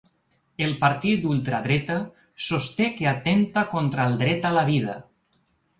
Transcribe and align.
El 0.67 0.71
partit 0.83 1.21
d’ultradreta 1.25 1.99
sosté 2.49 2.91
que 2.97 3.09
atempta 3.15 3.69
contra 3.77 4.11
el 4.13 4.21
dret 4.25 4.51
a 4.53 4.57
la 4.59 4.67
vida. 4.73 4.99